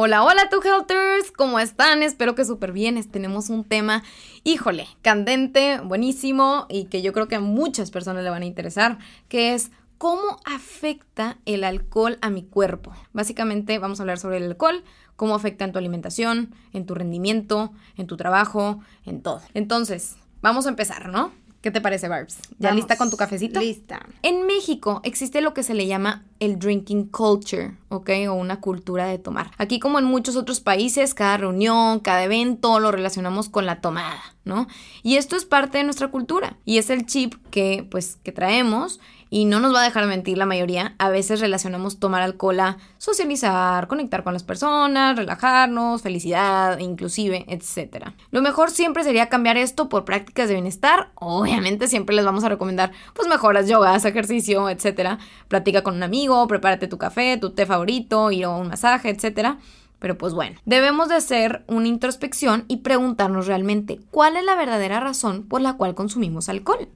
[0.00, 2.04] Hola, hola, tu Helters, ¿cómo están?
[2.04, 3.02] Espero que súper bien.
[3.10, 4.04] Tenemos un tema,
[4.44, 8.98] híjole, candente, buenísimo y que yo creo que a muchas personas le van a interesar,
[9.28, 12.92] que es cómo afecta el alcohol a mi cuerpo.
[13.12, 14.84] Básicamente vamos a hablar sobre el alcohol,
[15.16, 19.42] cómo afecta en tu alimentación, en tu rendimiento, en tu trabajo, en todo.
[19.52, 21.32] Entonces, vamos a empezar, ¿no?
[21.60, 22.38] ¿Qué te parece, Barbs?
[22.58, 23.58] ¿Ya lista con tu cafecito?
[23.58, 24.06] Lista.
[24.22, 28.10] En México existe lo que se le llama el drinking culture, ¿ok?
[28.28, 29.50] O una cultura de tomar.
[29.58, 34.22] Aquí como en muchos otros países, cada reunión, cada evento lo relacionamos con la tomada,
[34.44, 34.68] ¿no?
[35.02, 39.00] Y esto es parte de nuestra cultura y es el chip que pues que traemos
[39.30, 40.94] y no nos va a dejar mentir la mayoría.
[40.98, 48.08] A veces relacionamos tomar alcohol a socializar, conectar con las personas, relajarnos, felicidad, inclusive, etc.
[48.30, 51.10] Lo mejor siempre sería cambiar esto por prácticas de bienestar.
[51.14, 55.18] Obviamente siempre les vamos a recomendar pues mejoras, yogas, ejercicio, etc.
[55.48, 59.58] Platica con un amigo prepárate tu café, tu té favorito, ir a un masaje, etcétera.
[59.98, 65.00] Pero pues bueno, debemos de hacer una introspección y preguntarnos realmente cuál es la verdadera
[65.00, 66.88] razón por la cual consumimos alcohol.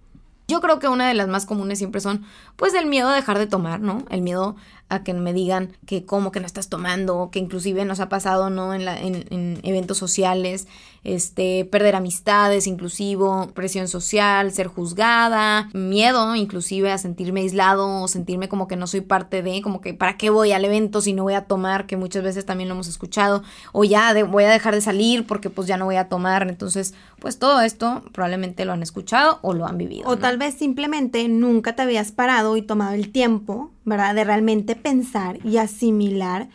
[0.53, 2.27] Yo creo que una de las más comunes siempre son
[2.57, 4.05] pues el miedo a dejar de tomar, ¿no?
[4.11, 4.55] El miedo
[4.93, 8.51] a que me digan que como que no estás tomando, que inclusive nos ha pasado,
[8.51, 8.75] ¿no?
[8.75, 10.69] En, en, eventos sociales,
[11.03, 18.51] este, perder amistades, inclusive, presión social, ser juzgada, miedo, inclusive a sentirme aislado o sentirme
[18.51, 21.23] como que no soy parte de, como que para qué voy al evento si no
[21.23, 23.43] voy a tomar, que muchas veces también lo hemos escuchado,
[23.73, 26.93] o ya voy a dejar de salir porque pues ya no voy a tomar, entonces,
[27.19, 30.07] pues todo esto probablemente lo han escuchado o lo han vivido.
[30.07, 34.15] O tal vez simplemente nunca te habías parado y tomado el tiempo ¿verdad?
[34.15, 36.49] De realmente pensar y asimilar,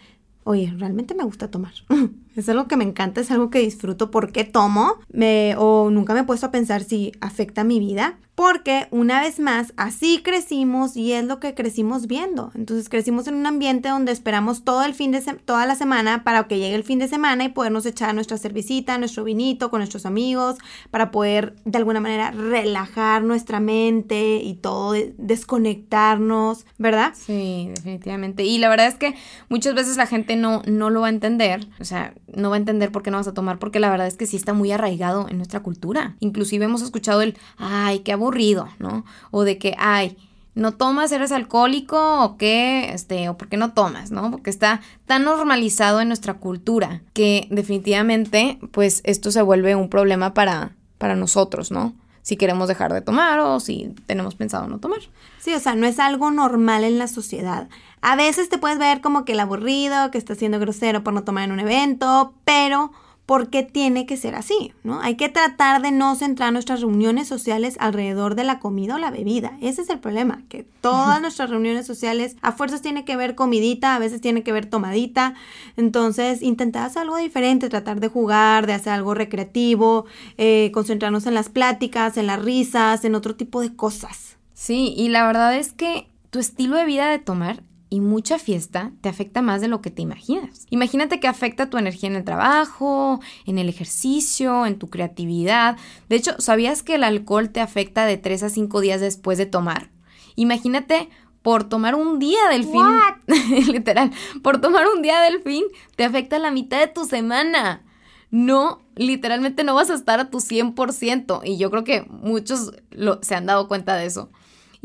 [0.43, 1.73] oye, realmente me gusta tomar.
[2.37, 4.11] es algo que me encanta, es algo que disfruto.
[4.11, 4.95] ¿Por qué tomo?
[5.11, 9.39] Me, o nunca me he puesto a pensar si afecta mi vida porque una vez
[9.39, 12.51] más así crecimos y es lo que crecimos viendo.
[12.53, 16.43] Entonces crecimos en un ambiente donde esperamos todo el fin de toda la semana para
[16.43, 20.05] que llegue el fin de semana y podernos echar nuestra cervecita, nuestro vinito con nuestros
[20.05, 20.57] amigos,
[20.91, 27.15] para poder de alguna manera relajar nuestra mente y todo, desconectarnos, ¿verdad?
[27.15, 28.43] Sí, definitivamente.
[28.43, 29.15] Y la verdad es que
[29.49, 32.59] muchas veces la gente no, no lo va a entender, o sea, no va a
[32.59, 34.71] entender por qué no vas a tomar, porque la verdad es que sí está muy
[34.71, 36.15] arraigado en nuestra cultura.
[36.19, 39.05] Inclusive hemos escuchado el, ay, qué aburrido ¿no?
[39.31, 40.17] O de que, ay,
[40.55, 44.31] no tomas, eres alcohólico o qué, este, o por qué no tomas, ¿no?
[44.31, 50.33] Porque está tan normalizado en nuestra cultura que definitivamente, pues esto se vuelve un problema
[50.33, 51.93] para, para nosotros, ¿no?
[52.27, 54.99] Si queremos dejar de tomar o si tenemos pensado no tomar.
[55.39, 57.69] Sí, o sea, no es algo normal en la sociedad.
[58.01, 61.23] A veces te puedes ver como que el aburrido, que está siendo grosero por no
[61.23, 62.91] tomar en un evento, pero
[63.27, 65.01] por qué tiene que ser así, ¿no?
[65.01, 69.11] Hay que tratar de no centrar nuestras reuniones sociales alrededor de la comida o la
[69.11, 69.57] bebida.
[69.61, 73.95] Ese es el problema, que todas nuestras reuniones sociales a fuerzas tiene que ver comidita,
[73.95, 75.33] a veces tiene que ver tomadita.
[75.75, 80.05] Entonces, intentar hacer algo diferente, tratar de jugar, de hacer algo recreativo,
[80.37, 84.37] eh, concentrarnos en las pláticas, en las risas, en otro tipo de cosas.
[84.53, 88.91] Sí, y la verdad es que tu estilo de vida de tomar y mucha fiesta
[89.01, 90.65] te afecta más de lo que te imaginas.
[90.69, 95.77] Imagínate que afecta tu energía en el trabajo, en el ejercicio, en tu creatividad.
[96.09, 99.45] De hecho, ¿sabías que el alcohol te afecta de 3 a 5 días después de
[99.45, 99.89] tomar?
[100.35, 101.09] Imagínate
[101.41, 102.85] por tomar un día del fin,
[103.71, 104.11] literal,
[104.43, 105.63] por tomar un día del fin,
[105.95, 107.83] te afecta la mitad de tu semana.
[108.29, 111.41] No, literalmente no vas a estar a tu 100%.
[111.45, 114.29] Y yo creo que muchos lo, se han dado cuenta de eso.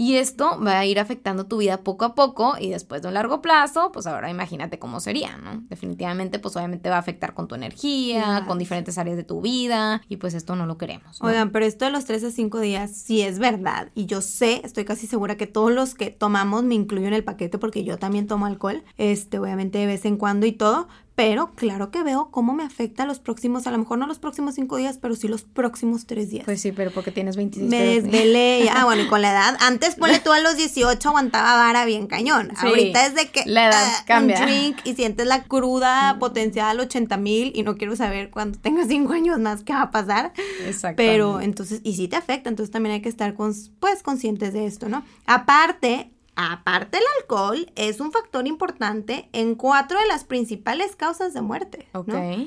[0.02, 3.14] Y esto va a ir afectando tu vida poco a poco y después de un
[3.14, 5.62] largo plazo, pues ahora imagínate cómo sería, ¿no?
[5.68, 10.02] Definitivamente, pues obviamente va a afectar con tu energía, con diferentes áreas de tu vida
[10.08, 11.22] y pues esto no lo queremos.
[11.22, 14.60] Oigan, pero esto de los 3 a 5 días sí es verdad y yo sé,
[14.64, 17.96] estoy casi segura que todos los que tomamos, me incluyo en el paquete porque yo
[17.96, 22.30] también tomo alcohol, este, obviamente de vez en cuando y todo, pero claro que veo
[22.30, 25.28] cómo me afecta los próximos, a lo mejor no los próximos cinco días, pero sí
[25.28, 26.44] los próximos tres días.
[26.46, 28.70] Pues sí, pero porque tienes 26 me desvelé.
[28.74, 32.06] Ah, bueno, y con la edad, antes ponle tú a los 18 aguantaba vara bien
[32.06, 32.50] cañón.
[32.58, 34.40] Sí, Ahorita es de que la edad ah, cambia.
[34.40, 38.58] un drink y sientes la cruda potencial al 80 mil y no quiero saber cuando
[38.58, 40.32] tenga cinco años más qué va a pasar.
[40.66, 41.12] Exactamente.
[41.12, 44.88] Pero entonces, y sí te afecta, entonces también hay que estar pues conscientes de esto,
[44.88, 45.04] ¿no?
[45.26, 51.42] Aparte, aparte el alcohol es un factor importante en cuatro de las principales causas de
[51.42, 52.02] muerte, ¿no?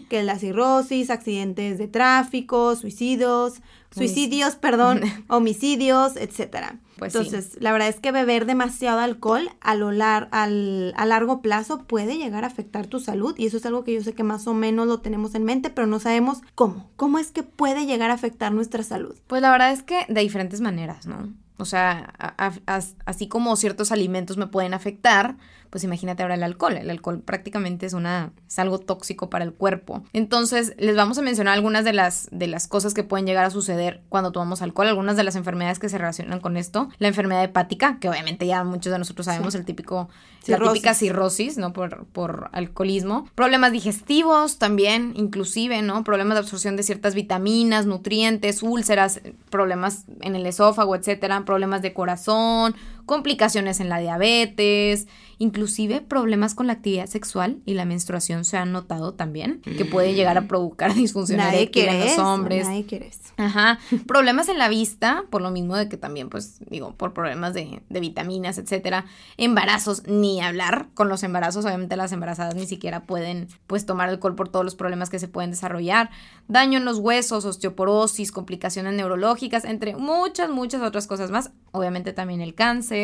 [0.09, 3.61] Que es la cirrosis, accidentes de tráfico, suicidios,
[3.91, 6.79] suicidios, perdón, homicidios, etcétera.
[6.97, 7.19] Pues sí.
[7.19, 11.83] Entonces, la verdad es que beber demasiado alcohol a lo lar- al, a largo plazo
[11.83, 14.47] puede llegar a afectar tu salud y eso es algo que yo sé que más
[14.47, 16.89] o menos lo tenemos en mente, pero no sabemos cómo.
[16.95, 19.15] ¿Cómo es que puede llegar a afectar nuestra salud?
[19.27, 21.33] Pues la verdad es que de diferentes maneras, ¿no?
[21.57, 25.37] O sea, a- a- as- así como ciertos alimentos me pueden afectar,
[25.75, 26.77] pues imagínate ahora el alcohol.
[26.77, 30.06] El alcohol prácticamente es una es algo tóxico para el cuerpo.
[30.13, 33.50] Entonces, les vamos a mencionar algunas de las de las cosas que pueden llegar a
[33.50, 36.88] suceder cuando tomamos alcohol, algunas de las enfermedades que se relacionan con esto.
[36.98, 39.57] La enfermedad hepática, que obviamente ya muchos de nosotros sabemos Sí.
[39.60, 40.07] el típico
[40.45, 40.66] Cirrosis.
[40.66, 41.74] la típica cirrosis, ¿no?
[41.74, 43.27] Por, por alcoholismo.
[43.36, 46.06] Problemas digestivos también, inclusive, ¿no?
[46.06, 49.19] Problemas de absorción de ciertas vitaminas, nutrientes, úlceras,
[49.50, 51.44] problemas en el esófago, etcétera.
[51.44, 55.07] Problemas de corazón, complicaciones en la diabetes,
[55.37, 60.13] inclusive problemas con la actividad sexual y la menstruación se han notado también, que puede
[60.13, 62.65] llegar a provocar disfunción eréctil en los hombres.
[62.65, 63.25] nadie quiere eso.
[63.37, 63.79] Ajá.
[64.07, 67.81] Problemas en la vista, por lo mismo de que también, pues, digo, por problemas de,
[67.89, 69.05] de vitaminas, etcétera.
[69.35, 70.87] Embarazos, ni hablar.
[70.93, 74.75] Con los embarazos, obviamente las embarazadas ni siquiera pueden, pues, tomar alcohol por todos los
[74.75, 76.11] problemas que se pueden desarrollar.
[76.47, 81.51] Daño en los huesos, osteoporosis, complicaciones neurológicas, entre muchas, muchas otras cosas más.
[81.71, 82.94] Obviamente también el cáncer,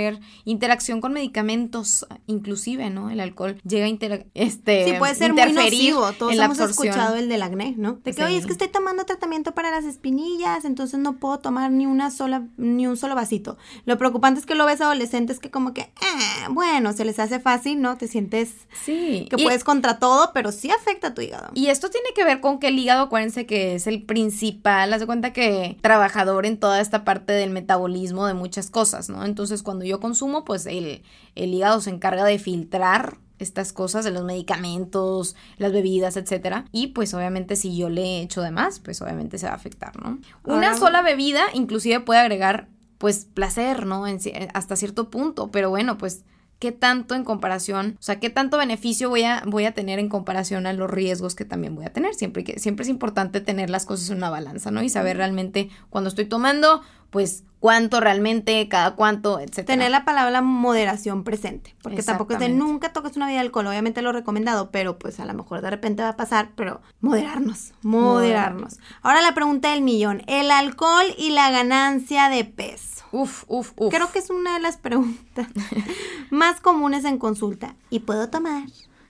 [0.46, 3.10] interacción con medicamentos, inclusive, ¿no?
[3.10, 6.12] El alcohol llega a intera- este, Sí, puede ser muy nocivo.
[6.14, 6.88] Todos en la hemos absorción.
[6.94, 7.94] escuchado el del acné, ¿no?
[8.04, 8.22] De que, Sí.
[8.24, 12.12] oye, es que estoy tomando tratamiento para las espinillas, entonces no puedo tomar ni una
[12.12, 13.58] sola, ni un solo vasito.
[13.86, 17.40] Lo preocupante es que lo ves adolescentes que como que, eh, bueno, se les hace
[17.40, 17.98] fácil, ¿no?
[17.98, 18.54] Te sientes
[18.84, 19.28] Sí.
[19.30, 21.50] que Y- puedes contra todo, pero sí afecta a tu hígado.
[21.54, 25.00] Y esto tiene que ver con que el hígado, acuérdense que es el principal, haz
[25.00, 29.26] de cuenta que trabajador en toda esta parte del metabolismo de muchas cosas, ¿no?
[29.26, 31.04] Entonces cuando yo consumo, pues el,
[31.36, 36.66] el hígado se encarga de filtrar estas cosas de los medicamentos, las bebidas, etcétera.
[36.72, 40.00] Y pues obviamente si yo le echo de más, pues obviamente se va a afectar,
[40.02, 40.20] ¿no?
[40.46, 42.68] Una Ahora- sola bebida inclusive puede agregar
[42.98, 44.06] pues placer, ¿no?
[44.06, 46.24] En ci- hasta cierto punto, pero bueno, pues
[46.60, 50.08] qué tanto en comparación, o sea, qué tanto beneficio voy a, voy a tener en
[50.10, 52.14] comparación a los riesgos que también voy a tener.
[52.14, 54.84] Siempre, que, siempre es importante tener las cosas en una balanza, ¿no?
[54.84, 59.66] Y saber realmente cuando estoy tomando, pues cuánto realmente, cada cuánto, etcétera.
[59.68, 63.68] Tener la palabra moderación presente, porque tampoco es de nunca toques una bebida de alcohol,
[63.68, 67.74] obviamente lo recomendado, pero pues a lo mejor de repente va a pasar, pero moderarnos,
[67.84, 68.80] moderarnos.
[69.04, 73.04] Ahora la pregunta del millón, el alcohol y la ganancia de peso.
[73.12, 73.94] Uf, uf, uf.
[73.94, 75.48] Creo que es una de las preguntas
[76.32, 77.76] más comunes en consulta.
[77.90, 78.64] ¿Y puedo tomar?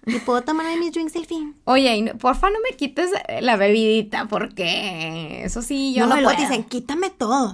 [0.08, 1.56] ¿Y puedo tomar de mis drinks el fin?
[1.66, 3.12] Oye, y no- porfa no me quites
[3.42, 6.38] la bebidita porque eso sí, yo no, no, puedo.
[6.40, 7.52] dicen, quítame todo,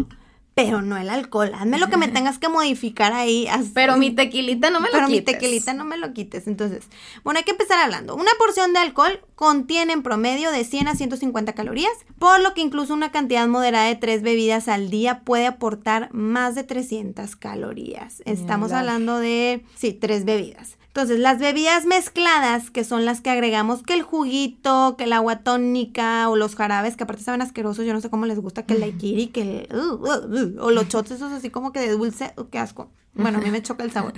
[0.58, 1.52] pero no el alcohol.
[1.54, 3.48] Hazme lo que me tengas que modificar ahí.
[3.48, 5.36] haz- Pero mi tequilita no me lo Pero mi quites.
[5.38, 6.48] tequilita no me lo quites.
[6.48, 6.84] Entonces,
[7.24, 8.16] bueno, hay que empezar hablando.
[8.16, 12.62] Una porción de alcohol contiene en promedio de 100 a 150 calorías, por lo que
[12.62, 18.24] incluso una cantidad moderada de tres bebidas al día puede aportar más de 300 calorías.
[18.26, 20.78] Estamos hablando de, sí, tres bebidas.
[20.98, 25.42] Entonces, las bebidas mezcladas, que son las que agregamos que el juguito, que el agua
[25.42, 28.74] tónica o los jarabes, que aparte saben asquerosos, yo no sé cómo les gusta que
[28.74, 29.78] el daiquiri, que el...
[29.78, 32.90] uh, uh, uh, o los shots esos así como que de dulce, uh, qué asco.
[33.18, 34.14] Bueno, a mí me choca el sabor.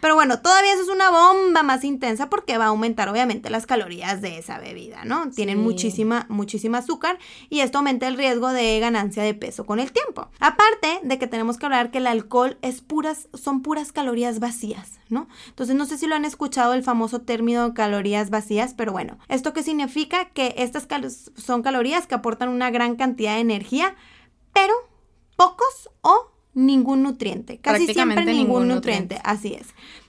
[0.00, 3.66] Pero bueno, todavía eso es una bomba más intensa porque va a aumentar obviamente las
[3.66, 5.30] calorías de esa bebida, ¿no?
[5.30, 5.62] Tienen Sí.
[5.64, 7.18] muchísima, muchísima azúcar
[7.50, 10.28] y esto aumenta el riesgo de ganancia de peso con el tiempo.
[10.40, 14.98] Aparte de que tenemos que hablar que el alcohol es puras, son puras calorías vacías,
[15.08, 15.28] ¿no?
[15.48, 19.52] Entonces no sé si lo han escuchado el famoso término calorías vacías, pero bueno, ¿esto
[19.52, 20.26] qué significa?
[20.30, 23.94] Que estas cal- son calorías que aportan una gran cantidad de energía,
[24.52, 24.74] pero
[25.36, 27.58] pocos o ningún nutriente.
[27.58, 29.16] Casi siempre ningún, ningún nutriente.
[29.16, 29.22] nutriente.
[29.24, 29.68] Así es.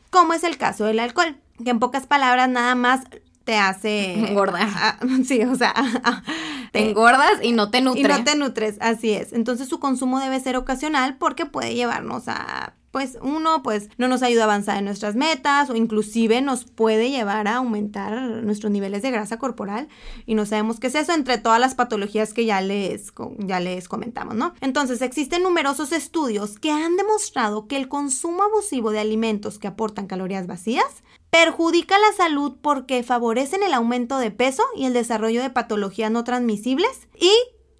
[0.09, 3.01] Como es el caso del alcohol, que en pocas palabras nada más
[3.43, 4.67] te hace Engordar.
[4.75, 5.73] Ah, sí, o sea,
[6.71, 8.01] Te engordas y no te nutre.
[8.01, 9.33] y no te nutres, así es.
[9.33, 14.23] Entonces su consumo debe ser ocasional porque puede llevarnos a, pues uno, pues no nos
[14.23, 19.01] ayuda a avanzar en nuestras metas o inclusive nos puede llevar a aumentar nuestros niveles
[19.01, 19.87] de grasa corporal
[20.25, 23.87] y no sabemos qué es eso entre todas las patologías que ya les, ya les
[23.87, 24.53] comentamos, ¿no?
[24.61, 30.07] Entonces existen numerosos estudios que han demostrado que el consumo abusivo de alimentos que aportan
[30.07, 35.49] calorías vacías perjudica la salud porque favorecen el aumento de peso y el desarrollo de
[35.49, 37.31] patologías no transmisibles y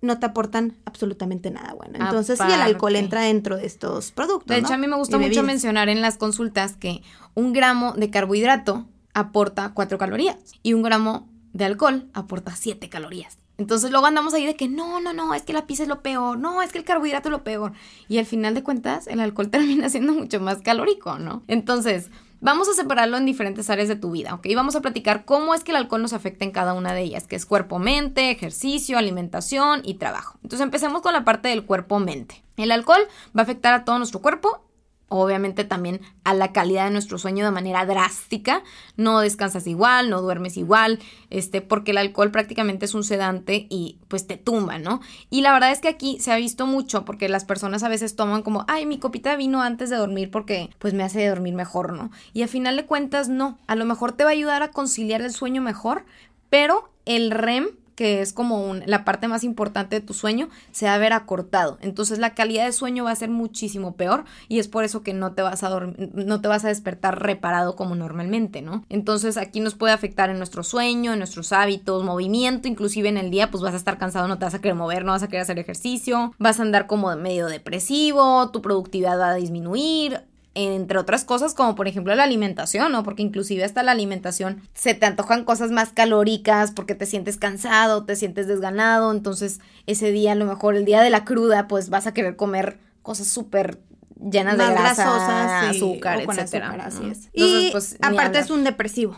[0.01, 1.97] no te aportan absolutamente nada bueno.
[1.99, 4.47] Entonces, sí, el alcohol entra dentro de estos productos.
[4.47, 7.01] De hecho, a mí me gusta mucho mencionar en las consultas que
[7.35, 13.37] un gramo de carbohidrato aporta 4 calorías y un gramo de alcohol aporta 7 calorías.
[13.57, 16.01] Entonces luego andamos ahí de que no, no, no, es que la pizza es lo
[16.01, 17.73] peor, no, es que el carbohidrato es lo peor.
[18.07, 21.43] Y al final de cuentas, el alcohol termina siendo mucho más calórico, ¿no?
[21.47, 22.09] Entonces,
[22.41, 24.47] vamos a separarlo en diferentes áreas de tu vida, ¿ok?
[24.55, 27.27] Vamos a platicar cómo es que el alcohol nos afecta en cada una de ellas,
[27.27, 30.37] que es cuerpo-mente, ejercicio, alimentación y trabajo.
[30.43, 32.43] Entonces empecemos con la parte del cuerpo-mente.
[32.57, 33.01] El alcohol
[33.35, 34.63] va a afectar a todo nuestro cuerpo
[35.09, 38.63] obviamente también a la calidad de nuestro sueño de manera drástica.
[38.95, 40.99] No descansas igual, no duermes igual,
[41.29, 45.01] este, porque el alcohol prácticamente es un sedante y pues te tumba, ¿no?
[45.29, 48.15] Y la verdad es que aquí se ha visto mucho porque las personas a veces
[48.15, 51.55] toman como, ay, mi copita de vino antes de dormir porque pues me hace dormir
[51.55, 52.11] mejor, ¿no?
[52.33, 53.57] Y a final de cuentas, no.
[53.67, 56.05] A lo mejor te va a ayudar a conciliar el sueño mejor,
[56.49, 60.93] pero el REM que es como la parte más importante de tu sueño, se va
[60.93, 61.77] a ver acortado.
[61.81, 65.13] Entonces la calidad de sueño va a ser muchísimo peor y es por eso que
[65.13, 68.85] no te vas a dormir, no te vas a despertar reparado como normalmente, ¿no?
[68.87, 73.31] Entonces aquí nos puede afectar en nuestro sueño, en nuestros hábitos, movimiento, inclusive en el
[73.31, 75.27] día pues vas a estar cansado, no te vas a querer mover, no vas a
[75.27, 80.21] querer hacer ejercicio, vas a andar como medio depresivo, tu productividad va a disminuir,
[80.65, 83.03] entre otras cosas como por ejemplo la alimentación, ¿no?
[83.03, 88.05] Porque inclusive hasta la alimentación se te antojan cosas más calóricas porque te sientes cansado,
[88.05, 91.89] te sientes desganado, entonces ese día a lo mejor el día de la cruda pues
[91.89, 93.79] vas a querer comer cosas súper
[94.19, 96.71] llenas de grasa, azúcar, etcétera.
[96.83, 97.29] así es.
[97.33, 99.15] y pues, aparte es un depresivo.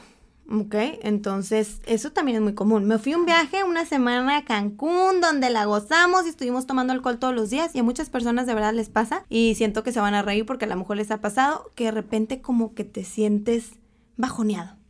[0.54, 2.84] Ok, entonces eso también es muy común.
[2.84, 7.20] Me fui un viaje una semana a Cancún donde la gozamos y estuvimos tomando alcohol
[7.20, 10.02] todos los días y a muchas personas de verdad les pasa y siento que se
[10.02, 12.84] van a reír porque a lo mejor les ha pasado que de repente como que
[12.84, 13.72] te sientes
[14.18, 14.81] bajoneado.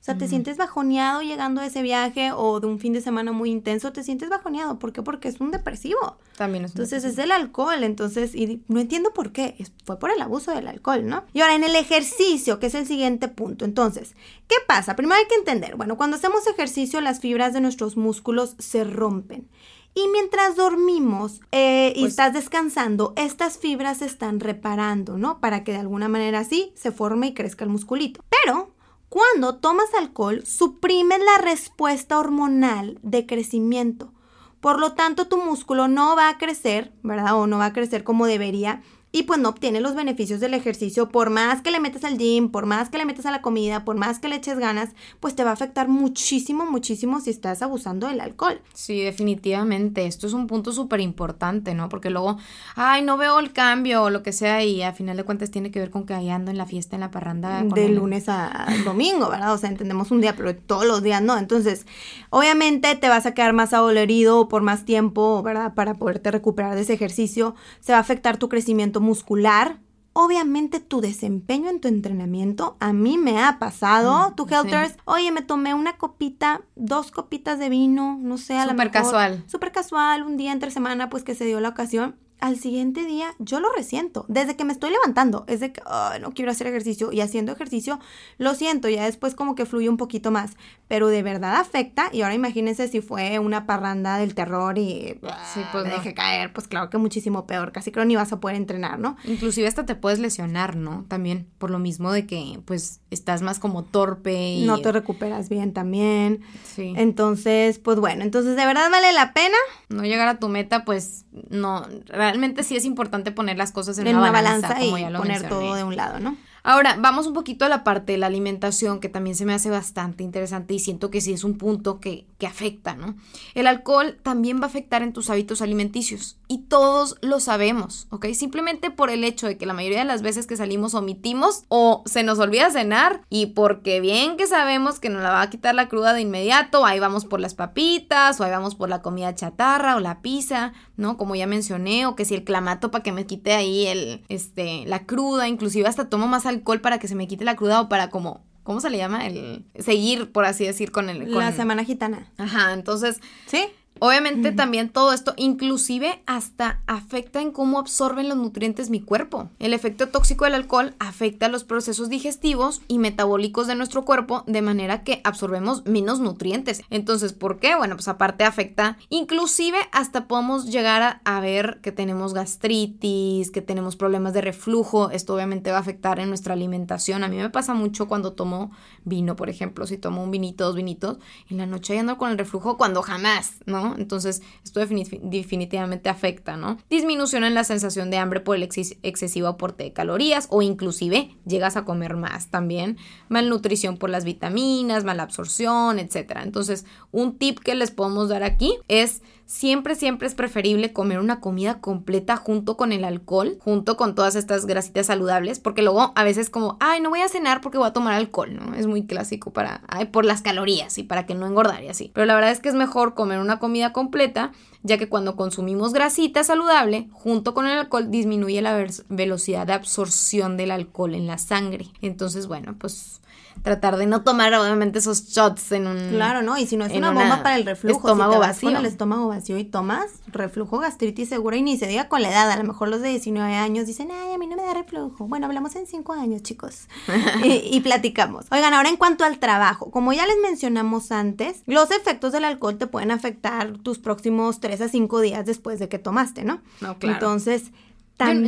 [0.00, 3.32] O sea, te sientes bajoneado llegando a ese viaje o de un fin de semana
[3.32, 4.78] muy intenso, te sientes bajoneado.
[4.78, 5.02] ¿Por qué?
[5.02, 6.16] Porque es un depresivo.
[6.38, 10.22] También es Entonces es el alcohol, entonces, y no entiendo por qué, fue por el
[10.22, 11.24] abuso del alcohol, ¿no?
[11.34, 13.66] Y ahora en el ejercicio, que es el siguiente punto.
[13.66, 14.14] Entonces,
[14.48, 14.96] ¿qué pasa?
[14.96, 19.50] Primero hay que entender, bueno, cuando hacemos ejercicio las fibras de nuestros músculos se rompen.
[19.94, 25.40] Y mientras dormimos eh, y pues estás descansando, estas fibras se están reparando, ¿no?
[25.40, 28.24] Para que de alguna manera así se forme y crezca el musculito.
[28.30, 28.72] Pero
[29.10, 34.12] cuando tomas alcohol, suprimes la respuesta hormonal de crecimiento.
[34.60, 37.34] Por lo tanto, tu músculo no va a crecer, ¿verdad?
[37.34, 41.08] O no va a crecer como debería y pues no obtiene los beneficios del ejercicio,
[41.08, 43.84] por más que le metas al gym, por más que le metas a la comida,
[43.84, 47.62] por más que le eches ganas, pues te va a afectar muchísimo, muchísimo si estás
[47.62, 48.60] abusando del alcohol.
[48.72, 51.88] Sí, definitivamente, esto es un punto súper importante, ¿no?
[51.88, 52.38] Porque luego,
[52.76, 55.70] ay, no veo el cambio o lo que sea y a final de cuentas tiene
[55.70, 57.62] que ver con que ahí ando en la fiesta, en la parranda.
[57.62, 59.52] de lunes a domingo, ¿verdad?
[59.54, 61.36] O sea, entendemos un día, pero todos los días no.
[61.36, 61.86] Entonces,
[62.30, 65.74] obviamente te vas a quedar más adolerido por más tiempo, ¿verdad?
[65.74, 69.80] Para poderte recuperar de ese ejercicio, se va a afectar tu crecimiento muscular,
[70.12, 75.42] obviamente tu desempeño en tu entrenamiento, a mí me ha pasado, tu Helters, oye, me
[75.42, 79.44] tomé una copita, dos copitas de vino, no sé, a la Súper casual.
[79.46, 83.34] Súper casual, un día entre semana, pues que se dio la ocasión al siguiente día
[83.38, 84.24] yo lo resiento.
[84.28, 85.82] Desde que me estoy levantando, es de que
[86.20, 88.00] no quiero hacer ejercicio y haciendo ejercicio
[88.38, 90.52] lo siento, ya después como que fluye un poquito más,
[90.88, 95.18] pero de verdad afecta y ahora imagínense si fue una parranda del terror y
[95.54, 98.40] sí, pues me dejé caer, pues claro que muchísimo peor, casi creo ni vas a
[98.40, 99.16] poder entrenar, ¿no?
[99.24, 101.04] Inclusive hasta te puedes lesionar, ¿no?
[101.08, 105.48] También por lo mismo de que pues estás más como torpe y no te recuperas
[105.48, 106.42] bien también.
[106.64, 106.94] Sí.
[106.96, 109.56] Entonces, pues bueno, entonces de verdad vale la pena
[109.88, 111.86] no llegar a tu meta, pues no
[112.30, 115.96] realmente sí es importante poner las cosas en, una, balanza, y poner todo de un
[115.96, 116.36] lado, ¿no?
[116.62, 119.70] Ahora, vamos un poquito a la parte de la alimentación, que también se me hace
[119.70, 123.16] bastante interesante y siento que sí es un punto que, que, afecta, ¿no?
[123.54, 128.26] El alcohol también va a afectar en tus hábitos alimenticios y todos lo sabemos, ¿ok?
[128.32, 132.02] Simplemente por el hecho de que la mayoría de las veces que salimos omitimos o
[132.06, 135.74] se nos olvida cenar y porque bien que sabemos que nos la va a quitar
[135.74, 139.34] la cruda de inmediato, ahí vamos por las papitas o ahí vamos por la comida
[139.34, 141.16] chatarra o la pizza, ¿no?
[141.16, 144.84] Como ya mencioné, o que si el clamato para que me quite ahí el, este,
[144.86, 147.88] la cruda, inclusive hasta tomo más alcohol para que se me quite la cruda o
[147.88, 149.26] para como ¿cómo se le llama?
[149.26, 151.32] El seguir, por así decir, con el...
[151.32, 152.30] la semana gitana.
[152.38, 153.20] Ajá, entonces...
[153.46, 153.66] Sí.
[154.00, 159.50] Obviamente también todo esto, inclusive hasta afecta en cómo absorben los nutrientes mi cuerpo.
[159.58, 164.62] El efecto tóxico del alcohol afecta los procesos digestivos y metabólicos de nuestro cuerpo de
[164.62, 166.82] manera que absorbemos menos nutrientes.
[166.90, 167.76] Entonces, ¿por qué?
[167.76, 173.62] Bueno, pues aparte afecta, inclusive hasta podemos llegar a, a ver que tenemos gastritis, que
[173.62, 175.10] tenemos problemas de reflujo.
[175.10, 177.22] Esto obviamente va a afectar en nuestra alimentación.
[177.22, 178.70] A mí me pasa mucho cuando tomo
[179.04, 182.38] vino, por ejemplo, si tomo un vinito, dos vinitos, en la noche ando con el
[182.38, 183.89] reflujo cuando jamás, ¿no?
[183.96, 186.78] Entonces, esto definitivamente afecta, ¿no?
[186.88, 191.76] Disminución en la sensación de hambre por el excesivo aporte de calorías o inclusive llegas
[191.76, 192.96] a comer más también.
[193.28, 196.40] Malnutrición por las vitaminas, mala absorción, etc.
[196.42, 201.40] Entonces, un tip que les podemos dar aquí es siempre, siempre es preferible comer una
[201.40, 206.22] comida completa junto con el alcohol, junto con todas estas grasitas saludables, porque luego a
[206.22, 208.76] veces como, ay, no voy a cenar porque voy a tomar alcohol, ¿no?
[208.76, 212.12] Es muy clásico para, ay, por las calorías y para que no engordar y así.
[212.14, 214.52] Pero la verdad es que es mejor comer una comida completa,
[214.84, 220.56] ya que cuando consumimos grasita saludable, junto con el alcohol, disminuye la velocidad de absorción
[220.56, 221.86] del alcohol en la sangre.
[222.02, 223.20] Entonces, bueno, pues
[223.62, 226.56] tratar de no tomar obviamente esos shots en un Claro, ¿no?
[226.56, 228.70] Y si no es una bomba para el reflujo, estómago vacío.
[228.70, 232.30] con el estómago vacío y tomas reflujo, gastritis segura y ni se diga con la
[232.30, 234.74] edad, a lo mejor los de 19 años dicen, "Ay, a mí no me da
[234.74, 236.88] reflujo." Bueno, hablamos en 5 años, chicos.
[237.44, 238.46] y, platicamos.
[238.50, 242.78] Oigan, ahora en cuanto al trabajo, como ya les mencionamos antes, los efectos del alcohol
[242.78, 246.60] te pueden afectar tus próximos 3 a 5 días después de que tomaste, ¿no?
[246.80, 247.14] No, claro.
[247.14, 247.72] Entonces,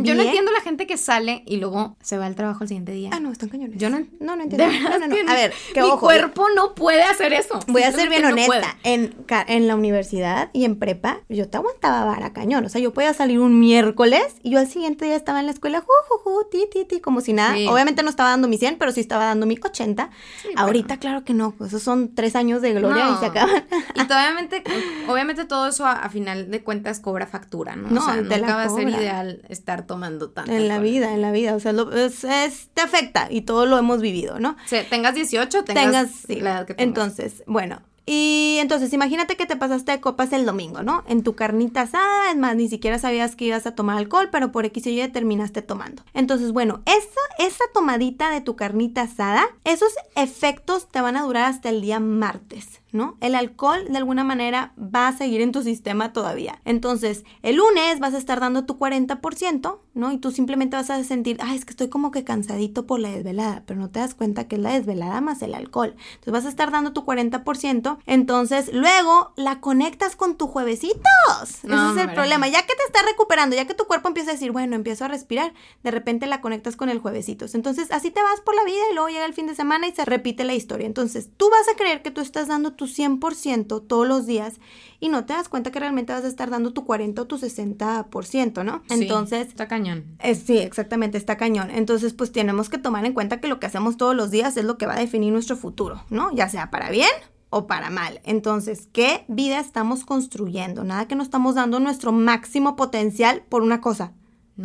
[0.03, 2.93] yo, no entiendo la gente que sale y luego se va al trabajo el siguiente
[2.93, 3.11] día.
[3.13, 3.79] Ah, no, están cañones.
[3.79, 4.67] Yo no, no, no entiendo.
[4.67, 5.31] No, no, no.
[5.31, 7.59] A ver, que mi cuerpo no puede hacer eso.
[7.69, 8.77] Voy a ser bien honesta.
[8.83, 9.15] en,
[9.49, 12.65] en la universidad y en prepa, yo te aguantaba vara cañón.
[12.65, 15.53] O sea, yo podía salir un miércoles y yo al siguiente día estaba en la
[15.53, 17.55] escuela, ju, ju, ju, ti, ti, ti, como si nada.
[17.71, 20.11] Obviamente no estaba dando mi 100, pero sí estaba dando mi 80.
[20.57, 21.53] Ahorita, claro que no.
[21.53, 23.65] Pues esos son tres años de gloria y se acaban.
[23.95, 24.63] y obviamente,
[25.09, 28.01] obviamente todo eso a, final de cuentas cobra factura, ¿no?
[28.01, 31.31] o sea, nunca va a ser ideal estar tomando tanto en la vida, en la
[31.31, 31.55] vida.
[31.55, 34.57] O sea, es, te afecta y todo lo hemos vivido, ¿no?
[34.67, 40.01] Sí, tengas 18, tengas, tengas que Entonces, bueno, y entonces, imagínate que te pasaste de
[40.01, 41.05] copas el domingo, ¿no?
[41.07, 44.51] En tu carnita asada, es más, ni siquiera sabías que ibas a tomar alcohol, pero
[44.51, 46.03] por X y Y terminaste tomando.
[46.13, 51.45] Entonces, bueno, esa, esa tomadita de tu carnita asada, esos efectos te van a durar
[51.45, 52.82] hasta el día martes.
[52.93, 53.17] ¿No?
[53.21, 56.61] El alcohol de alguna manera va a seguir en tu sistema todavía.
[56.65, 60.13] Entonces, el lunes vas a estar dando tu 40%, ¿no?
[60.13, 63.11] Y tú simplemente vas a sentir, ay, es que estoy como que cansadito por la
[63.11, 65.97] desvelada, pero no te das cuenta que es la desvelada más el alcohol.
[66.15, 71.03] Entonces vas a estar dando tu 40%, entonces luego la conectas con tu juevesitos.
[71.39, 72.49] Ese es el problema.
[72.49, 75.09] Ya que te estás recuperando, ya que tu cuerpo empieza a decir, bueno, empiezo a
[75.09, 77.55] respirar, de repente la conectas con el juevesitos.
[77.55, 79.93] Entonces, así te vas por la vida y luego llega el fin de semana y
[79.93, 80.87] se repite la historia.
[80.87, 84.61] Entonces, tú vas a creer que tú estás dando tu 100% todos los días
[85.01, 87.39] y no te das cuenta que realmente vas a estar dando tu 40 o tu
[87.39, 88.83] 60%, ¿no?
[88.89, 89.49] Entonces...
[89.49, 90.17] Está cañón.
[90.23, 91.71] sí, exactamente, está cañón.
[91.71, 94.65] Entonces, pues tenemos que tomar en cuenta que lo que hacemos todos los días es
[94.65, 96.33] lo que va a definir nuestro futuro, ¿no?
[96.35, 97.11] Ya sea para bien
[97.51, 98.21] o para mal.
[98.25, 100.85] Entonces, ¿qué vida estamos construyendo?
[100.85, 104.13] Nada que no estamos dando nuestro máximo potencial por una cosa,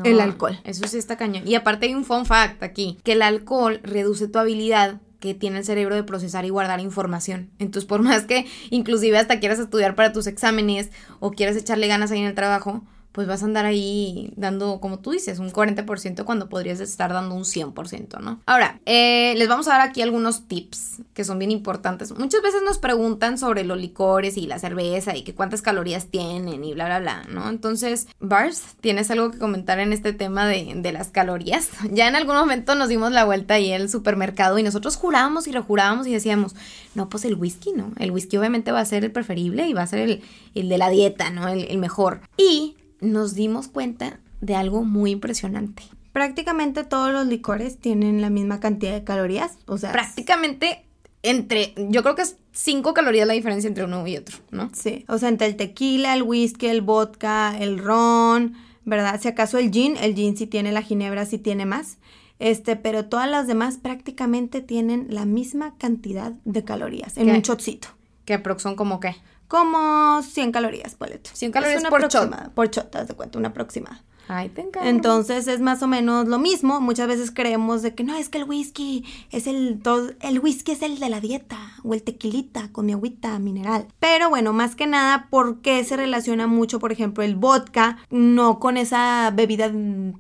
[0.04, 0.60] el alcohol.
[0.64, 1.48] Eso sí está cañón.
[1.48, 5.60] Y aparte hay un fun fact aquí, que el alcohol reduce tu habilidad que tiene
[5.60, 7.50] el cerebro de procesar y guardar información.
[7.60, 12.12] Entonces, por más que inclusive hasta quieras estudiar para tus exámenes o quieras echarle ganas
[12.12, 12.84] ahí en el trabajo,
[13.18, 17.34] pues vas a andar ahí dando, como tú dices, un 40% cuando podrías estar dando
[17.34, 18.42] un 100%, ¿no?
[18.46, 22.16] Ahora, eh, les vamos a dar aquí algunos tips que son bien importantes.
[22.16, 26.64] Muchas veces nos preguntan sobre los licores y la cerveza y que cuántas calorías tienen
[26.64, 27.50] y bla, bla, bla, ¿no?
[27.50, 31.72] Entonces, Bars, ¿tienes algo que comentar en este tema de, de las calorías?
[31.90, 35.52] Ya en algún momento nos dimos la vuelta ahí al supermercado y nosotros jurábamos y
[35.54, 36.54] rejurábamos y decíamos,
[36.94, 37.94] no, pues el whisky, ¿no?
[37.98, 40.22] El whisky obviamente va a ser el preferible y va a ser el,
[40.54, 41.48] el de la dieta, ¿no?
[41.48, 42.22] El mejor.
[42.38, 45.84] Y nos dimos cuenta de algo muy impresionante.
[46.14, 49.92] Prácticamente todos los licores tienen la misma cantidad de calorías, o sea...
[49.92, 50.84] Prácticamente
[51.24, 54.72] entre, yo creo que es 5 calorías la diferencia entre uno y otro, ¿no?
[54.74, 58.54] Sí, o sea, entre el tequila, el whisky, el vodka, el ron,
[58.86, 59.20] ¿verdad?
[59.22, 61.98] Si acaso el gin, el gin sí tiene, la ginebra sí tiene más.
[62.40, 67.90] Este, pero todas las demás prácticamente tienen la misma cantidad de calorías en un chocito.
[68.26, 69.16] ¿Qué son como qué?
[69.48, 71.30] Como 100 calorías, Poleto.
[71.34, 72.54] 100 calorías por shot.
[72.54, 74.04] Por shot, te de cuenta, una aproximada.
[74.30, 76.82] Ay, te Entonces es más o menos lo mismo.
[76.82, 80.74] Muchas veces creemos de que no, es que el whisky es el todo, el whisky
[80.74, 83.88] es el de la dieta o el tequilita con mi agüita mineral.
[84.00, 88.60] Pero bueno, más que nada, ¿por qué se relaciona mucho, por ejemplo, el vodka no
[88.60, 89.72] con esa bebida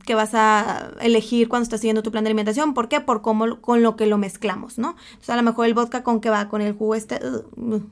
[0.05, 2.73] que vas a elegir cuando estás siguiendo tu plan de alimentación?
[2.73, 3.01] ¿Por qué?
[3.01, 4.95] Por cómo con lo que lo mezclamos, ¿no?
[5.19, 7.83] Sea, a lo mejor el vodka con que va con el jugo este uh, uh,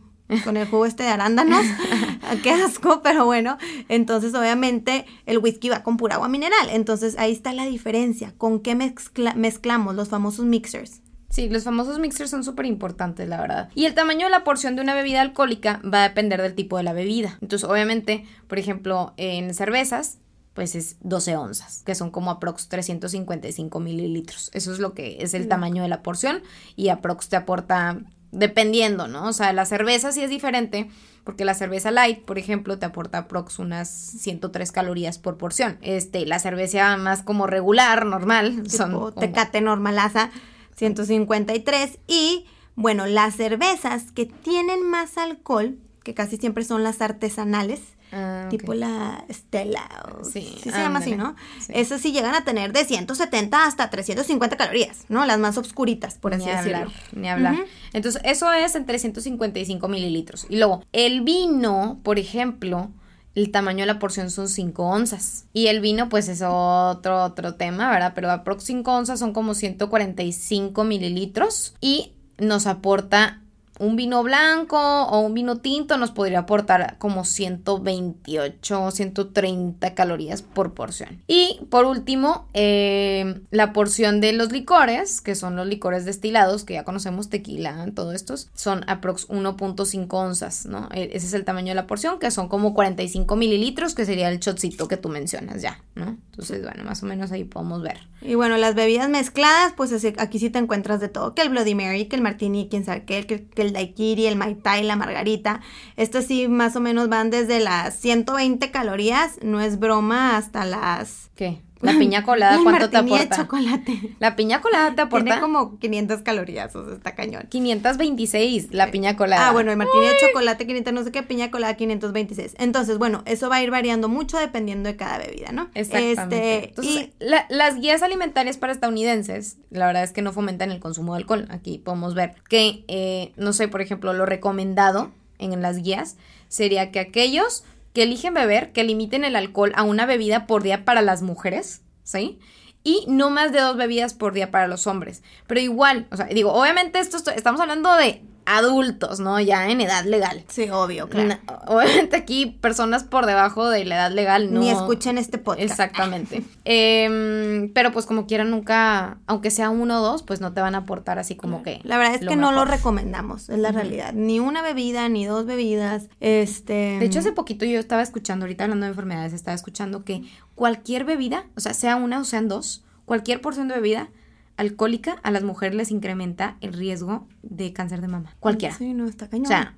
[0.44, 1.66] con el jugo este de arándanos.
[2.44, 3.58] Qué asco, pero bueno.
[3.90, 6.70] Entonces, obviamente, el whisky va con pura agua mineral.
[6.72, 8.34] Entonces, ahí está la diferencia.
[8.38, 11.02] ¿Con qué mezclamos los famosos mixers?
[11.30, 13.70] Sí, los famosos mixers son súper importantes, la verdad.
[13.76, 16.78] Y el tamaño de la porción de una bebida alcohólica va a depender del tipo
[16.78, 17.38] de la bebida.
[17.42, 20.20] Entonces, obviamente, por ejemplo, en cervezas,
[20.54, 24.50] pues es 12 onzas, que son como aprox 355 mililitros.
[24.54, 26.42] Eso es lo que es el tamaño de la porción
[26.78, 28.00] y aprox te aporta
[28.36, 29.28] dependiendo, ¿no?
[29.28, 30.90] O sea, la cerveza sí es diferente,
[31.24, 35.78] porque la cerveza light, por ejemplo, te aporta aprox unas 103 calorías por porción.
[35.82, 39.12] Este, la cerveza más como regular, normal, son como...
[39.12, 40.30] tecate normalaza,
[40.76, 42.46] 153 y
[42.76, 48.74] bueno, las cervezas que tienen más alcohol, que casi siempre son las artesanales, Ah, tipo
[48.74, 49.90] la Stella.
[50.24, 51.36] sí, se llama así, ¿no?
[51.70, 55.26] Esas sí llegan a tener de 170 hasta 350 calorías, ¿no?
[55.26, 56.92] Las más oscuritas, por así decirlo.
[57.14, 57.56] ni hablar.
[57.94, 60.46] Entonces, eso es en 355 mililitros.
[60.50, 62.92] Y luego, el vino, por ejemplo,
[63.36, 65.46] el tamaño de la porción son 5 onzas.
[65.52, 68.14] Y el vino, pues es otro, otro tema, ¿verdad?
[68.16, 73.42] Pero aprox 5 onzas son como 145 mililitros y nos aporta
[73.80, 80.42] un vino blanco o un vino tinto nos podría aportar como 128 o 130 calorías
[80.42, 81.22] por porción.
[81.28, 86.76] Y por último, eh, la porción de los licores, que son los licores destilados, que
[86.76, 90.90] ya conocemos tequila, todos estos, son aprox 1.5 onzas, ¿no?
[90.94, 94.30] E, ese es el tamaño de la porción, que son como 45 mililitros, que sería
[94.30, 96.18] el shotcito que tú mencionas ya, ¿no?
[96.32, 97.98] Entonces, bueno, más o menos ahí podemos ver.
[98.22, 101.76] Y bueno, las bebidas mezcladas, pues aquí sí te encuentras de todo, que el Bloody
[101.76, 105.62] Mary, que el Martini, quién sabe qué, que, el daiquiri, el mai tai, la margarita.
[105.98, 111.32] Estos sí más o menos van desde las 120 calorías, no es broma, hasta las...
[111.36, 111.62] ¿Qué?
[111.86, 113.36] La piña colada, ¿cuánto te aporta?
[113.36, 114.16] chocolate.
[114.20, 115.26] La piña colada te aporta.
[115.26, 117.48] Tiene como 500 calorías, o sea, está cañón.
[117.50, 119.48] 526, la piña colada.
[119.48, 122.56] Ah, bueno, el martini de chocolate, 500, no sé qué, piña colada, 526.
[122.60, 125.70] Entonces, bueno, eso va a ir variando mucho dependiendo de cada bebida, ¿no?
[125.74, 126.66] Exactamente.
[126.66, 127.10] Este, Entonces,
[127.50, 131.48] las guías alimentarias para estadounidenses, la verdad es que no fomentan el consumo de alcohol.
[131.50, 136.18] Aquí podemos ver que, eh, no sé, por ejemplo, lo recomendado en las guías
[136.48, 137.64] sería que aquellos
[137.96, 141.82] que eligen beber, que limiten el alcohol a una bebida por día para las mujeres,
[142.04, 142.38] ¿sí?
[142.84, 145.24] Y no más de dos bebidas por día para los hombres.
[145.48, 149.40] Pero igual, o sea, digo, obviamente esto estamos hablando de adultos, ¿no?
[149.40, 150.44] Ya en edad legal.
[150.48, 151.40] Sí, obvio, claro.
[151.68, 154.60] obviamente aquí personas por debajo de la edad legal no.
[154.60, 155.72] Ni escuchen este podcast.
[155.72, 156.44] Exactamente.
[156.68, 160.74] Em, pero pues como quieran nunca, aunque sea uno o dos, pues no te van
[160.76, 161.80] a aportar así como que.
[161.84, 164.14] La verdad es que no lo recomendamos, es la realidad.
[164.14, 166.10] Ni una bebida, ni dos bebidas.
[166.20, 166.98] Este.
[167.00, 170.24] De hecho, hace poquito yo estaba escuchando, ahorita hablando de enfermedades, estaba escuchando que
[170.56, 174.10] cualquier bebida, o sea, sea una o sean dos, cualquier porción de bebida
[174.58, 178.36] alcohólica a las mujeres les incrementa el riesgo de cáncer de mama.
[178.40, 178.76] Cualquiera.
[178.76, 179.46] Sí, no, está cañón.
[179.46, 179.74] O sea,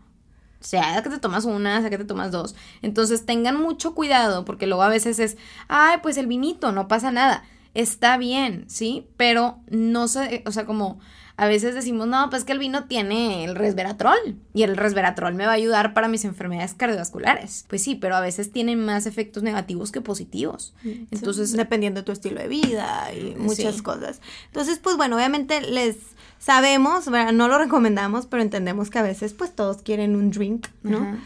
[0.59, 2.55] sea que te tomas una, sea que te tomas dos.
[2.81, 5.37] Entonces tengan mucho cuidado porque luego a veces es,
[5.67, 7.43] ay, pues el vinito, no pasa nada.
[7.73, 9.07] Está bien, ¿sí?
[9.17, 10.99] Pero no sé, o sea, como
[11.39, 14.17] a veces decimos, no, pues que el vino tiene el resveratrol
[14.55, 17.65] y el resveratrol me va a ayudar para mis enfermedades cardiovasculares.
[17.69, 20.73] Pues sí, pero a veces tiene más efectos negativos que positivos.
[20.83, 24.19] Entonces, dependiendo de tu estilo de vida y muchas cosas.
[24.47, 25.97] Entonces, pues bueno, obviamente les
[26.39, 31.19] sabemos, no lo recomendamos, pero entendemos que a veces pues todos quieren un drink, ¿no?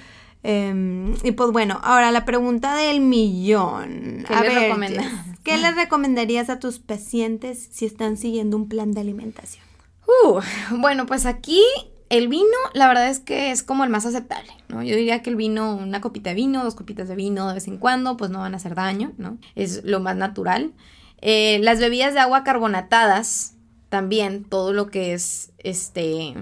[0.43, 4.25] Em, y pues bueno, ahora la pregunta del millón.
[4.27, 5.07] ¿Qué les recomendas?
[5.43, 9.70] ¿Qué les recomendarías a tus pacientes si están siguiendo un plan de alimentación?
[10.23, 10.41] Uh,
[10.77, 11.61] bueno, pues aquí
[12.09, 14.83] el vino, la verdad es que es como el más aceptable, ¿no?
[14.83, 17.67] Yo diría que el vino, una copita de vino, dos copitas de vino de vez
[17.67, 19.37] en cuando, pues no van a hacer daño, ¿no?
[19.55, 20.73] Es lo más natural.
[21.21, 23.53] Eh, las bebidas de agua carbonatadas,
[23.87, 26.35] también, todo lo que es, este,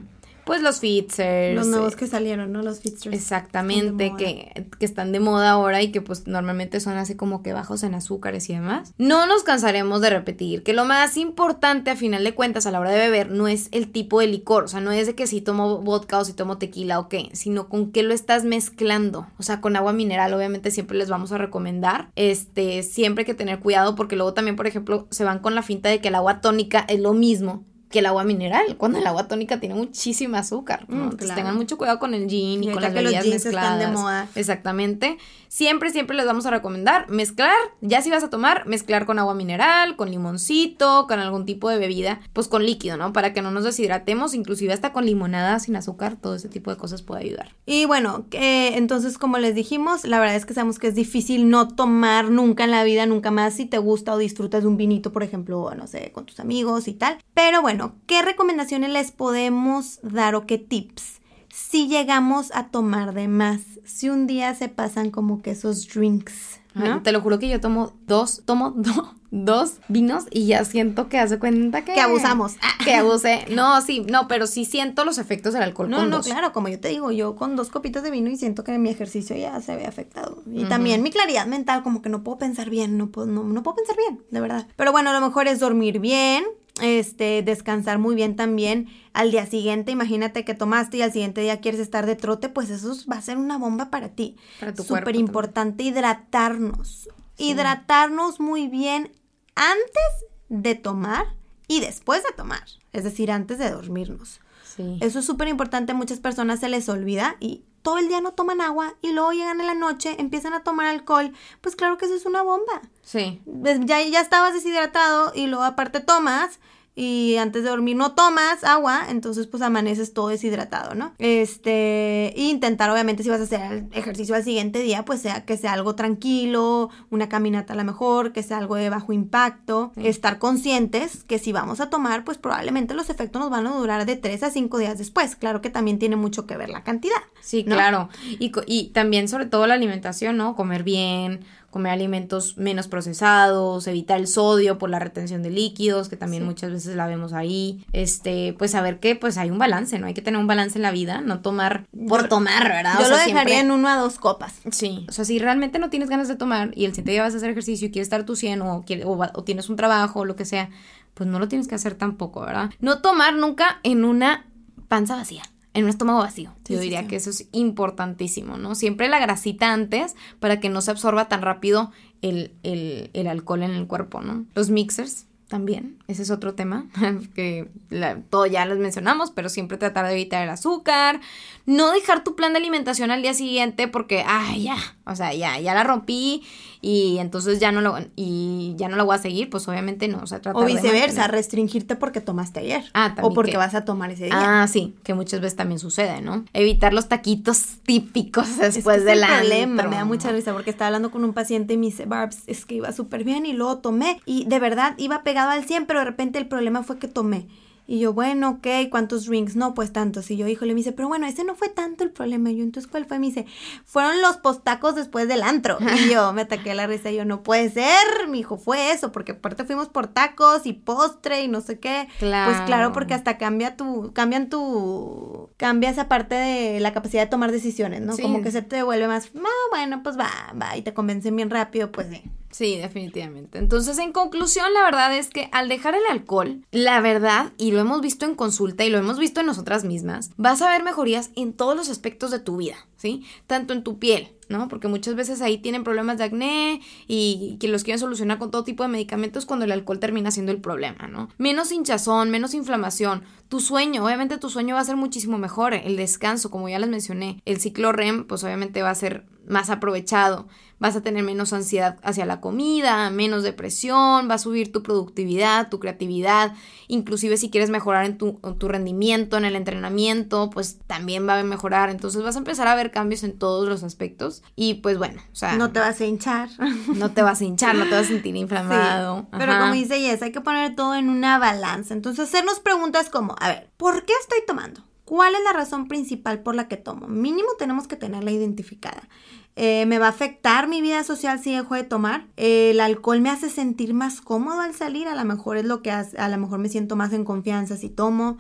[0.50, 1.56] pues los Fitzers.
[1.56, 2.64] Los nuevos que salieron, ¿no?
[2.64, 3.16] Los Fitzers.
[3.16, 7.54] Exactamente, que, que, están de moda ahora y que pues normalmente son así como que
[7.54, 8.92] bajos en azúcares y demás.
[8.98, 12.80] No nos cansaremos de repetir que lo más importante a final de cuentas a la
[12.80, 15.28] hora de beber no es el tipo de licor, o sea, no es de que
[15.28, 19.28] si tomo vodka o si tomo tequila o qué, sino con qué lo estás mezclando.
[19.38, 22.10] O sea, con agua mineral obviamente siempre les vamos a recomendar.
[22.16, 25.62] Este, siempre hay que tener cuidado porque luego también, por ejemplo, se van con la
[25.62, 29.08] finta de que el agua tónica es lo mismo que el agua mineral, cuando el
[29.08, 30.86] agua tónica tiene muchísima azúcar.
[30.88, 33.74] Mm, Entonces tengan mucho cuidado con el gin y, con las bebidas mezcladas.
[33.74, 34.28] Están de moda.
[34.36, 35.18] Exactamente.
[35.48, 39.34] Siempre, siempre les vamos a recomendar mezclar, ya si vas a tomar, mezclar con agua
[39.34, 43.14] mineral, con limoncito, con algún tipo de bebida, pues con líquido, ¿no?
[43.14, 46.78] Para que no nos deshidratemos, inclusive hasta con limonada sin azúcar, todo ese tipo de
[46.78, 47.56] cosas puede ayudar.
[47.66, 51.68] Y bueno, entonces como les dijimos, la verdad es que sabemos que es difícil no
[51.68, 55.12] tomar nunca en la vida, nunca más si te gusta o disfrutas de un vinito,
[55.12, 57.18] por ejemplo, no sé, con tus amigos y tal.
[57.34, 61.20] Pero bueno, ¿qué recomendaciones les podemos dar o qué tips?
[61.52, 66.60] si llegamos a tomar de más, si un día se pasan como que esos drinks.
[66.76, 67.02] ¿no?
[67.02, 68.74] te lo juro que yo tomo dos, tomo
[69.32, 71.94] dos vinos y ya siento que hace cuenta que...
[71.94, 72.56] Que abusamos.
[72.86, 73.46] Que abuse.
[73.50, 75.90] No, sí, no, pero sí siento los efectos del alcohol.
[75.90, 76.28] No, con no, dos.
[76.28, 78.90] claro, como yo te digo, yo con dos copitas de vino y siento que mi
[78.90, 80.42] ejercicio ya se ve afectado.
[80.52, 83.64] Y también mi claridad mental, como que no puedo pensar bien, no puedo, no, no
[83.64, 84.68] puedo pensar bien, de verdad.
[84.78, 86.46] Pero bueno, a lo mejor es dormir bien,
[86.82, 88.88] este, descansar muy bien también.
[89.14, 92.70] Al día siguiente, imagínate que tomaste y al siguiente día quieres estar de trote, pues
[92.70, 94.38] eso va a ser una bomba para ti.
[94.60, 97.10] Para tu cuerpo Súper importante hidratarnos.
[97.38, 99.12] Hidratarnos muy bien
[99.56, 101.26] antes de tomar
[101.68, 102.64] y después de tomar.
[102.94, 104.42] Es decir, antes de dormirnos.
[104.64, 104.98] Sí.
[105.02, 108.32] Eso es súper importante, a muchas personas se les olvida y todo el día no
[108.34, 112.06] toman agua y luego llegan en la noche, empiezan a tomar alcohol, pues claro que
[112.06, 112.82] eso es una bomba.
[113.02, 113.42] Sí.
[113.46, 116.60] Des- Ya, ya estabas deshidratado y luego aparte tomas
[116.96, 121.14] y antes de dormir no tomas agua, entonces pues amaneces todo deshidratado, ¿no?
[121.18, 125.46] Este, e intentar obviamente si vas a hacer el ejercicio al siguiente día, pues sea
[125.46, 129.92] que sea algo tranquilo, una caminata a lo mejor, que sea algo de bajo impacto,
[129.96, 134.06] estar conscientes que si vamos a tomar, pues probablemente los efectos nos van a durar
[134.06, 135.36] de 3 a 5 días después.
[135.36, 137.22] Claro que también tiene mucho que ver la cantidad.
[137.42, 137.76] Sí, ¿no?
[137.76, 138.10] claro.
[138.24, 140.56] Y, y también sobre todo la alimentación, ¿no?
[140.56, 146.16] Comer bien, comer alimentos menos procesados, evitar el sodio por la retención de líquidos, que
[146.18, 146.48] también Sí.
[146.50, 147.86] muchas veces la vemos ahí.
[147.94, 150.08] Este, pues saber que pues hay un balance, ¿no?
[150.08, 152.96] Hay que tener un balance en la vida, no tomar por tomar, ¿verdad?
[153.00, 154.54] Yo O lo dejaría siempre- en uno a dos copas.
[154.72, 157.34] Sí, o sea, si realmente no tienes ganas de tomar y el siguiente día vas
[157.34, 159.76] a hacer ejercicio y quieres estar tu 100 o, quiere- o, va- o tienes un
[159.76, 160.70] trabajo o lo que sea,
[161.14, 162.70] pues no lo tienes que hacer tampoco, ¿verdad?
[162.80, 164.46] No tomar nunca en una
[164.88, 166.52] panza vacía, en un estómago vacío.
[166.66, 167.08] Sí, Yo diría sí.
[167.08, 168.76] que eso es importantísimo, ¿no?
[168.76, 173.64] Siempre la grasita antes para que no se absorba tan rápido el, el- el alcohol
[173.64, 174.46] en el cuerpo, ¿no?
[174.56, 175.26] Los mixers.
[175.48, 176.86] También, ese es otro tema
[177.34, 181.22] que la- todo ya les mencionamos, pero siempre tratar de evitar el azúcar,
[181.66, 184.78] no dejar tu plan de alimentación al día siguiente porque, ay, ya,
[185.12, 186.44] o sea, ya, ya la rompí
[186.82, 190.20] y entonces ya no lo, y ya no la voy a seguir, pues obviamente no,
[190.24, 192.84] o sea, O viceversa, restringirte porque tomaste ayer.
[192.94, 194.62] Ah, también O porque que- vas a tomar ese día.
[194.62, 196.46] Ah, sí, que muchas veces también sucede, ¿no?
[196.54, 200.88] Evitar los taquitos típicos Es que después del problema, me da mucha risa porque estaba
[200.88, 203.80] hablando con un paciente y me dice, Barbs, es que iba súper bien y luego
[203.80, 207.08] tomé y de verdad iba pegado al 100, pero de repente el problema fue que
[207.08, 207.48] tomé.
[207.92, 209.56] Y yo, bueno, ok, ¿cuántos drinks?
[209.56, 210.30] No, pues tantos.
[210.30, 212.52] Y yo, híjole, me dice, pero bueno, ese no fue tanto el problema.
[212.52, 213.18] Y yo, entonces, ¿cuál fue?
[213.18, 213.48] Me dice,
[213.84, 215.80] fueron los postacos después del antro.
[216.06, 219.12] Y yo me ataqué la risa y yo, no puede ser, mi hijo, fue eso,
[219.12, 222.08] porque aparte fuimos por tacos y postre y no sé qué.
[222.20, 222.94] Pues claro, Claro.
[222.94, 228.02] porque hasta cambia tu, cambian tu, cambia esa parte de la capacidad de tomar decisiones,
[228.02, 228.14] ¿no?
[228.14, 228.22] Sí.
[228.22, 230.30] Como que se te vuelve más, ah, bueno, pues va,
[230.62, 232.22] va, y te convencen bien rápido, pues sí.
[232.52, 233.60] Sí, definitivamente.
[233.60, 237.80] Entonces, en conclusión, la verdad es que al dejar el alcohol, la verdad, y lo
[237.80, 241.30] hemos visto en consulta y lo hemos visto en nosotras mismas, vas a ver mejorías
[241.36, 243.24] en todos los aspectos de tu vida, ¿sí?
[243.46, 244.68] Tanto en tu piel, ¿no?
[244.68, 248.64] Porque muchas veces ahí tienen problemas de acné y que los quieren solucionar con todo
[248.64, 251.30] tipo de medicamentos cuando el alcohol termina siendo el problema, ¿no?
[251.38, 253.24] Menos hinchazón, menos inflamación.
[253.48, 255.76] Tu sueño, obviamente tu sueño va a ser muchísimo mejor.
[255.76, 257.42] El descanso, como ya les mencioné.
[257.46, 260.48] El ciclo REM, pues obviamente va a ser más aprovechado.
[260.82, 265.68] Vas a tener menos ansiedad hacia la comida, menos depresión, va a subir tu productividad,
[265.68, 266.54] tu creatividad,
[266.88, 271.38] inclusive si quieres mejorar en tu, en tu rendimiento, en el entrenamiento, pues también va
[271.38, 271.90] a mejorar.
[271.90, 275.36] Entonces vas a empezar a ver cambios en todos los aspectos y pues bueno, o
[275.36, 276.50] sea, No te vas a hinchar.
[276.96, 279.22] no te vas a hinchar, no te vas a sentir inflamado.
[279.22, 281.94] Sí, Pero como dice Jess, hay que poner todo en una balanza.
[281.94, 284.82] Entonces, hacernos preguntas como, a ver, ¿por qué estoy tomando?
[285.10, 287.08] ¿Cuál es la razón principal por la que tomo?
[287.08, 289.10] Mínimo tenemos que tenerla identificada.
[289.56, 292.28] Eh, ¿Me va a afectar mi vida social si dejo de tomar?
[292.38, 295.08] Eh, ¿El alcohol me hace sentir más cómodo al salir?
[295.08, 297.76] A lo mejor es lo que hace, a lo mejor me siento más en confianza
[297.76, 298.38] si tomo.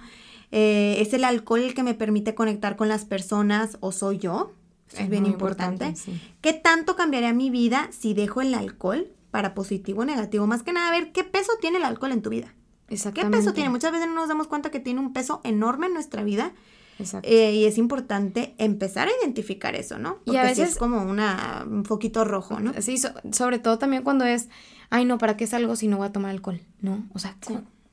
[0.51, 4.53] Eh, ¿Es el alcohol el que me permite conectar con las personas o soy yo?
[4.93, 5.95] Eso es, bien importante.
[5.95, 6.21] sí.
[6.39, 10.45] ¿Qué tanto cambiaría mi vida si dejo el alcohol para positivo o negativo?
[10.45, 12.53] Más que nada, a ver, ¿qué peso tiene el alcohol en tu vida?
[12.89, 13.37] ¿Qué Exactamente.
[13.37, 13.69] peso tiene?
[13.69, 16.51] Muchas veces no nos damos cuenta que tiene un peso enorme en nuestra vida
[16.97, 17.29] Exacto.
[17.29, 20.17] eh, y es importante empezar a identificar eso, ¿no?
[20.25, 22.73] Y Porque a sí veces- es como una, un foquito rojo, ¿no?
[22.81, 24.49] Sí, so- sobre todo también cuando es,
[24.89, 26.61] ay no, ¿para qué salgo si no voy a tomar alcohol?
[26.81, 27.05] ¿No?
[27.13, 27.37] O sea,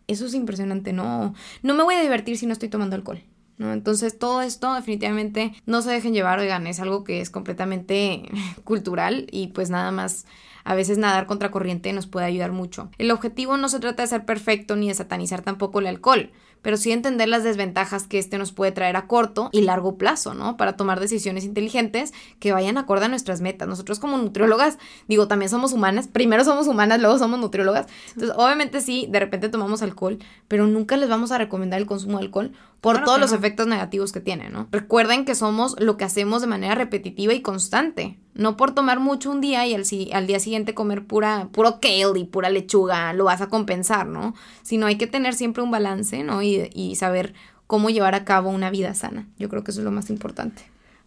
[0.09, 3.23] eso es impresionante, no, no me voy a divertir si no estoy tomando alcohol.
[3.59, 3.73] ¿No?
[3.73, 8.23] Entonces todo esto definitivamente no se dejen llevar, oigan, es algo que es completamente
[8.65, 10.27] cultural y pues nada más
[10.67, 12.91] a veces nadar contra corriente nos puede ayudar mucho.
[12.99, 16.77] El objetivo no se trata de ser perfecto ni de satanizar tampoco el alcohol, pero
[16.77, 20.57] sí entender las desventajas que este nos puede traer a corto y largo plazo, ¿no?
[20.57, 23.69] Para tomar decisiones inteligentes que vayan acorde a nuestras metas.
[23.69, 24.77] Nosotros como nutriólogas,
[25.07, 27.87] digo, también somos humanas, primero somos humanas, luego somos nutriólogas.
[28.15, 32.19] Entonces, obviamente sí, de repente tomamos alcohol, pero nunca les vamos a recomendar el consumo
[32.19, 32.53] de alcohol
[32.87, 33.39] por Claro todos los no.
[33.39, 34.69] efectos negativos que tiene, ¿no?
[34.71, 38.17] Recuerden que somos lo que hacemos de manera repetitiva y constante.
[38.33, 42.21] No por tomar mucho un día y al, al día siguiente comer pura, puro kale
[42.21, 44.35] y pura lechuga lo vas a compensar, ¿no?
[44.63, 46.43] Sino hay que tener siempre un balance, ¿no?
[46.43, 47.35] Y, y saber
[47.67, 49.27] cómo llevar a cabo una vida sana.
[49.37, 50.63] Yo creo que eso es lo más importante.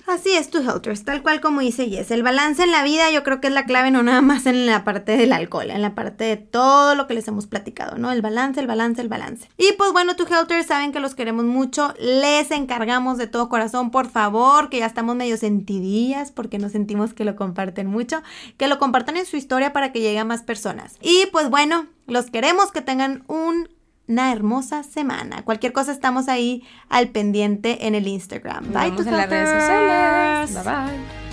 [0.10, 2.10] Así es, tu Helters, tal cual como dice Jess.
[2.10, 4.66] El balance en la vida yo creo que es la clave, no nada más en
[4.66, 8.12] la parte del alcohol, en la parte de todo lo que les hemos platicado, ¿no?
[8.12, 9.48] El balance, el balance, el balance.
[9.56, 11.94] Y pues bueno, tu Helters saben que los queremos mucho.
[12.00, 17.14] Les encargamos de todo corazón, por favor, que ya estamos medio sentidillas porque nos sentimos
[17.14, 18.24] que lo comparten mucho,
[18.58, 20.96] que lo compartan en su historia para que llegue a más personas.
[21.02, 23.70] Y pues bueno, los queremos que tengan un
[24.10, 25.44] una hermosa semana.
[25.46, 28.66] Cualquier cosa estamos ahí al pendiente en el Instagram.
[28.66, 30.52] Nos Bye, vemos tu en las redes Helters.
[30.52, 30.54] sociales.
[30.54, 31.29] Bye bye.